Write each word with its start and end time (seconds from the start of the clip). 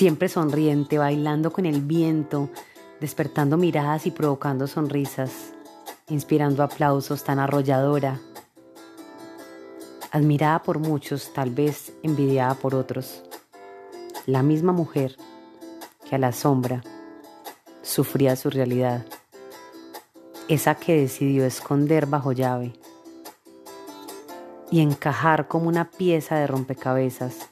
siempre 0.00 0.30
sonriente, 0.30 0.96
bailando 0.96 1.52
con 1.52 1.66
el 1.66 1.82
viento, 1.82 2.48
despertando 3.02 3.58
miradas 3.58 4.06
y 4.06 4.10
provocando 4.10 4.66
sonrisas, 4.66 5.52
inspirando 6.08 6.62
aplausos 6.62 7.22
tan 7.22 7.38
arrolladora, 7.38 8.18
admirada 10.10 10.62
por 10.62 10.78
muchos, 10.78 11.34
tal 11.34 11.50
vez 11.50 11.92
envidiada 12.02 12.54
por 12.54 12.74
otros. 12.74 13.22
La 14.24 14.42
misma 14.42 14.72
mujer 14.72 15.16
que 16.08 16.16
a 16.16 16.18
la 16.18 16.32
sombra 16.32 16.82
sufría 17.82 18.36
su 18.36 18.48
realidad, 18.48 19.04
esa 20.48 20.76
que 20.76 20.96
decidió 20.96 21.44
esconder 21.44 22.06
bajo 22.06 22.32
llave 22.32 22.72
y 24.70 24.80
encajar 24.80 25.46
como 25.46 25.68
una 25.68 25.90
pieza 25.90 26.36
de 26.36 26.46
rompecabezas 26.46 27.50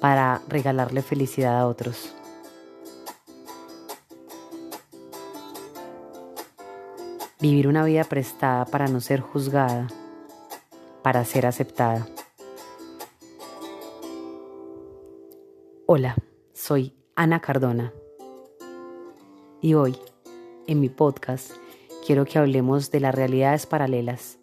para 0.00 0.42
regalarle 0.48 1.02
felicidad 1.02 1.58
a 1.58 1.66
otros. 1.66 2.14
Vivir 7.40 7.68
una 7.68 7.84
vida 7.84 8.04
prestada 8.04 8.64
para 8.64 8.88
no 8.88 9.00
ser 9.00 9.20
juzgada, 9.20 9.86
para 11.02 11.24
ser 11.24 11.46
aceptada. 11.46 12.08
Hola, 15.86 16.16
soy 16.52 16.94
Ana 17.14 17.40
Cardona 17.40 17.92
y 19.60 19.74
hoy, 19.74 19.96
en 20.66 20.80
mi 20.80 20.88
podcast, 20.88 21.52
quiero 22.06 22.24
que 22.24 22.38
hablemos 22.38 22.90
de 22.90 23.00
las 23.00 23.14
realidades 23.14 23.66
paralelas, 23.66 24.38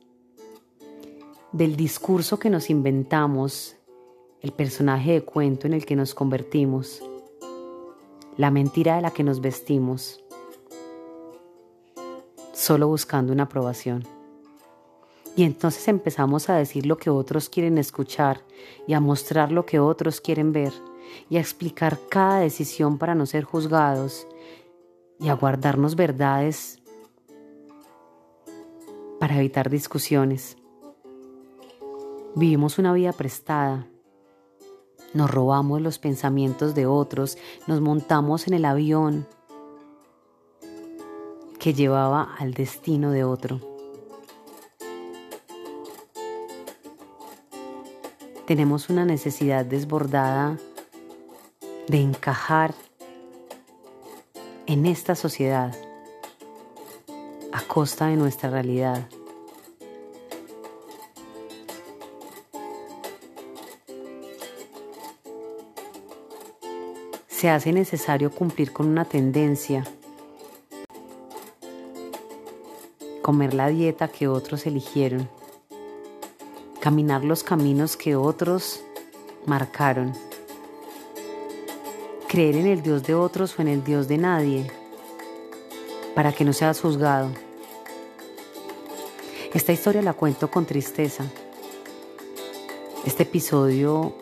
del 1.51 1.75
discurso 1.75 2.39
que 2.39 2.49
nos 2.49 2.69
inventamos 2.69 3.75
el 4.45 4.51
personaje 4.51 5.13
de 5.13 5.21
cuento 5.23 5.65
en 5.65 5.73
el 5.73 5.87
que 5.87 5.95
nos 5.95 6.13
convertimos, 6.13 7.01
la 8.37 8.51
mentira 8.51 8.95
de 8.95 9.01
la 9.01 9.09
que 9.09 9.23
nos 9.23 9.41
vestimos, 9.41 10.23
solo 12.53 12.87
buscando 12.87 13.33
una 13.33 13.43
aprobación. 13.43 14.03
Y 15.35 15.45
entonces 15.45 15.87
empezamos 15.87 16.47
a 16.47 16.57
decir 16.57 16.85
lo 16.85 16.99
que 16.99 17.09
otros 17.09 17.49
quieren 17.49 17.79
escuchar 17.79 18.43
y 18.85 18.93
a 18.93 18.99
mostrar 18.99 19.51
lo 19.51 19.65
que 19.65 19.79
otros 19.79 20.21
quieren 20.21 20.51
ver 20.51 20.73
y 21.27 21.37
a 21.37 21.39
explicar 21.39 21.97
cada 22.07 22.37
decisión 22.37 22.99
para 22.99 23.15
no 23.15 23.25
ser 23.25 23.45
juzgados 23.45 24.27
y 25.19 25.29
a 25.29 25.33
guardarnos 25.33 25.95
verdades 25.95 26.83
para 29.19 29.37
evitar 29.37 29.71
discusiones. 29.71 30.55
Vivimos 32.35 32.77
una 32.77 32.93
vida 32.93 33.11
prestada 33.11 33.87
nos 35.15 35.31
robamos 35.31 35.81
los 35.81 35.97
pensamientos 35.97 36.75
de 36.75 36.85
otros, 36.85 37.37
nos 37.65 37.81
montamos 37.81 38.47
en 38.47 38.53
el 38.53 38.65
avión 38.65 39.25
que 41.57 41.73
llevaba 41.73 42.35
al 42.37 42.53
destino 42.53 43.09
de 43.11 43.23
otro. 43.23 43.59
Tenemos 48.45 48.89
una 48.89 49.05
necesidad 49.05 49.65
desbordada 49.65 50.57
de 51.87 52.01
encajar 52.01 52.75
en 54.67 54.85
esta 54.85 55.15
sociedad 55.15 55.73
a 57.51 57.61
costa 57.61 58.07
de 58.07 58.17
nuestra 58.17 58.49
realidad. 58.49 59.07
Se 67.35 67.49
hace 67.49 67.73
necesario 67.73 68.31
cumplir 68.31 68.71
con 68.71 68.87
una 68.87 69.03
tendencia, 69.03 69.83
comer 73.21 73.53
la 73.53 73.67
dieta 73.67 74.07
que 74.07 74.29
otros 74.29 74.65
eligieron, 74.65 75.27
caminar 76.79 77.25
los 77.25 77.43
caminos 77.43 77.97
que 77.97 78.15
otros 78.15 78.79
marcaron, 79.45 80.13
creer 82.29 82.55
en 82.55 82.67
el 82.67 82.81
Dios 82.81 83.03
de 83.03 83.15
otros 83.15 83.59
o 83.59 83.61
en 83.61 83.67
el 83.67 83.83
Dios 83.83 84.07
de 84.07 84.17
nadie, 84.17 84.71
para 86.15 86.31
que 86.31 86.45
no 86.45 86.53
seas 86.53 86.79
juzgado. 86.79 87.31
Esta 89.53 89.73
historia 89.73 90.01
la 90.01 90.13
cuento 90.13 90.49
con 90.49 90.65
tristeza. 90.65 91.25
Este 93.05 93.23
episodio 93.23 94.15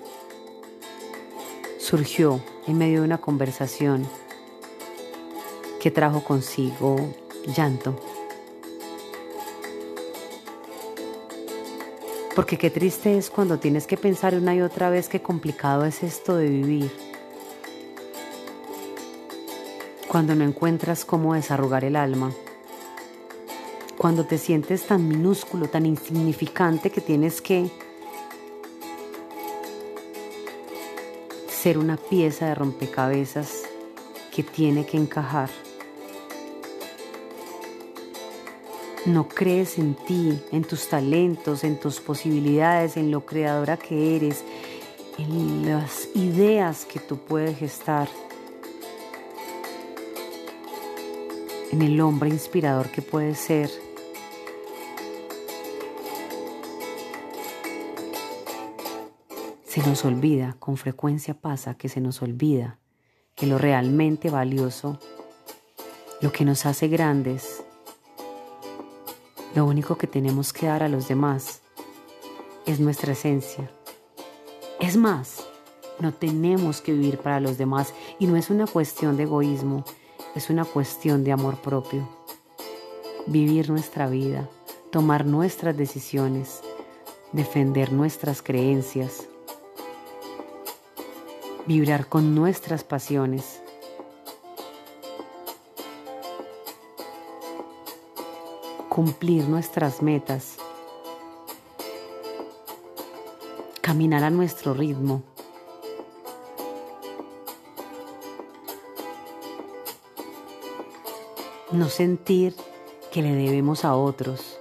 surgió 1.78 2.42
en 2.68 2.78
medio 2.78 3.00
de 3.00 3.06
una 3.06 3.18
conversación 3.20 4.08
que 5.80 5.92
trajo 5.92 6.24
consigo 6.24 6.96
llanto. 7.56 7.96
Porque 12.36 12.58
qué 12.58 12.70
triste 12.72 13.18
es 13.18 13.30
cuando 13.30 13.60
tienes 13.60 13.86
que 13.86 13.96
pensar 13.98 14.34
una 14.34 14.56
y 14.56 14.62
otra 14.62 14.90
vez 14.90 15.08
qué 15.08 15.22
complicado 15.22 15.86
es 15.86 16.02
esto 16.02 16.36
de 16.36 16.50
vivir. 16.50 16.92
Cuando 20.08 20.34
no 20.34 20.44
encuentras 20.44 21.06
cómo 21.06 21.36
desarrugar 21.36 21.86
el 21.86 21.96
alma. 21.96 22.32
Cuando 23.98 24.26
te 24.26 24.38
sientes 24.38 24.88
tan 24.88 25.08
minúsculo, 25.08 25.68
tan 25.68 25.86
insignificante 25.86 26.90
que 26.90 27.02
tienes 27.02 27.42
que 27.42 27.70
ser 31.64 31.78
una 31.78 31.96
pieza 31.96 32.48
de 32.48 32.56
rompecabezas 32.56 33.62
que 34.36 34.44
tiene 34.44 34.86
que 34.86 34.98
encajar. 34.98 35.50
No 39.06 39.30
crees 39.30 39.78
en 39.78 39.96
ti, 39.96 40.38
en 40.52 40.66
tus 40.66 40.90
talentos, 40.90 41.64
en 41.64 41.80
tus 41.80 42.02
posibilidades, 42.02 42.98
en 42.98 43.12
lo 43.12 43.26
creadora 43.26 43.78
que 43.78 44.18
eres, 44.18 44.44
en 45.18 45.66
las 45.66 46.10
ideas 46.16 46.84
que 46.84 47.00
tú 47.00 47.16
puedes 47.16 47.58
gestar, 47.58 48.10
en 51.72 51.82
el 51.82 52.02
hombre 52.02 52.30
inspirador 52.30 52.90
que 52.90 53.02
puedes 53.02 53.38
ser. 53.40 53.70
Se 59.74 59.82
nos 59.82 60.06
olvida, 60.06 60.56
con 60.60 60.78
frecuencia 60.78 61.34
pasa 61.34 61.74
que 61.74 61.90
se 61.90 62.00
nos 62.00 62.22
olvida 62.22 62.78
que 63.34 63.48
lo 63.48 63.58
realmente 63.58 64.30
valioso, 64.30 65.00
lo 66.22 66.32
que 66.32 66.46
nos 66.46 66.68
hace 66.68 66.88
grandes, 66.90 67.64
lo 69.56 69.66
único 69.66 69.98
que 69.98 70.06
tenemos 70.06 70.54
que 70.54 70.68
dar 70.68 70.84
a 70.84 70.90
los 70.90 71.08
demás 71.08 71.64
es 72.68 72.80
nuestra 72.80 73.14
esencia. 73.14 73.72
Es 74.80 74.96
más, 74.96 75.44
no 76.00 76.14
tenemos 76.14 76.80
que 76.80 76.94
vivir 76.94 77.18
para 77.18 77.40
los 77.40 77.58
demás 77.58 77.96
y 78.20 78.28
no 78.28 78.36
es 78.36 78.52
una 78.52 78.68
cuestión 78.68 79.18
de 79.18 79.24
egoísmo, 79.24 79.86
es 80.36 80.52
una 80.52 80.66
cuestión 80.66 81.24
de 81.24 81.32
amor 81.32 81.60
propio. 81.64 82.08
Vivir 83.26 83.72
nuestra 83.72 84.08
vida, 84.08 84.48
tomar 84.92 85.26
nuestras 85.26 85.76
decisiones, 85.76 86.62
defender 87.32 87.92
nuestras 87.92 88.44
creencias, 88.44 89.30
vibrar 91.66 92.08
con 92.08 92.36
nuestras 92.36 92.84
pasiones. 92.84 93.64
cumplir 98.94 99.50
nuestras 99.50 100.04
metas, 100.04 100.58
caminar 103.82 104.24
a 104.24 104.30
nuestro 104.30 104.76
ritmo. 104.76 105.24
No 111.72 111.90
sentir 111.90 112.56
que 113.12 113.24
le 113.24 113.34
debemos 113.34 113.84
a 113.84 113.96
otros. 113.96 114.53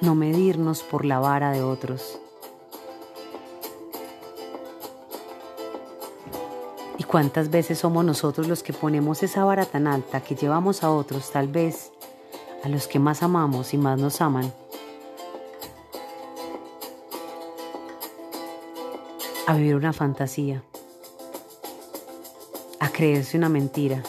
No 0.00 0.14
medirnos 0.14 0.82
por 0.82 1.04
la 1.04 1.18
vara 1.18 1.50
de 1.50 1.62
otros. 1.62 2.18
¿Y 6.96 7.04
cuántas 7.04 7.50
veces 7.50 7.78
somos 7.78 8.04
nosotros 8.04 8.48
los 8.48 8.62
que 8.62 8.72
ponemos 8.72 9.22
esa 9.22 9.44
vara 9.44 9.64
tan 9.64 9.86
alta 9.86 10.20
que 10.20 10.34
llevamos 10.34 10.82
a 10.82 10.90
otros, 10.90 11.30
tal 11.30 11.48
vez 11.48 11.90
a 12.64 12.68
los 12.68 12.86
que 12.86 12.98
más 12.98 13.22
amamos 13.22 13.74
y 13.74 13.78
más 13.78 13.98
nos 13.98 14.20
aman? 14.20 14.52
A 19.46 19.54
vivir 19.54 19.76
una 19.76 19.92
fantasía, 19.92 20.62
a 22.80 22.90
creerse 22.90 23.38
una 23.38 23.48
mentira, 23.48 24.02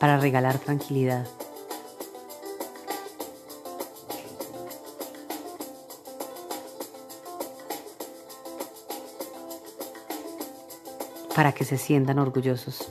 para 0.00 0.18
regalar 0.18 0.58
tranquilidad. 0.58 1.26
Para 11.34 11.52
que 11.52 11.64
se 11.64 11.78
sientan 11.78 12.18
orgullosos. 12.18 12.88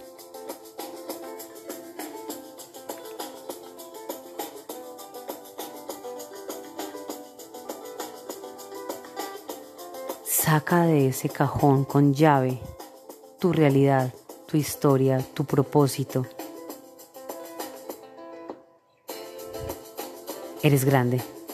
Saca 10.24 10.86
de 10.86 11.08
ese 11.08 11.30
cajón 11.30 11.86
con 11.86 12.14
llave 12.14 12.60
tu 13.40 13.52
realidad, 13.52 14.14
tu 14.46 14.58
historia, 14.58 15.20
tu 15.34 15.46
propósito. 15.46 16.26
Eres 20.62 20.86
grande. 20.86 21.33